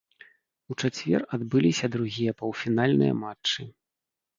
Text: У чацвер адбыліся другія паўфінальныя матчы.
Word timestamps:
У 0.73 0.77
чацвер 0.83 1.21
адбыліся 1.39 1.93
другія 1.99 2.37
паўфінальныя 2.43 3.13
матчы. 3.25 3.73